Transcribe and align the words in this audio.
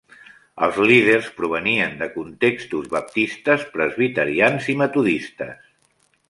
Els 0.67 0.77
líders 0.91 1.27
provenien 1.41 1.93
de 1.99 2.07
contextos 2.15 2.87
baptistes, 2.95 3.67
presbiterians 3.77 4.71
i 4.75 4.77
metodistes. 4.85 5.71